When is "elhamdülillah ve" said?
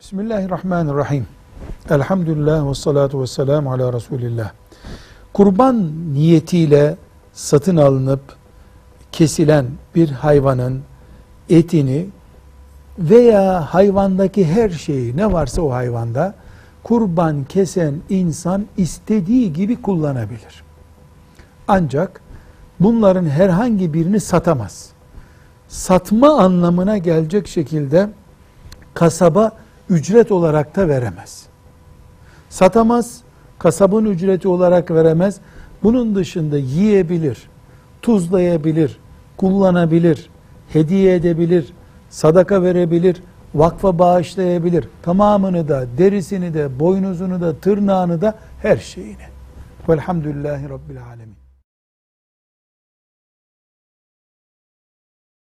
1.90-2.74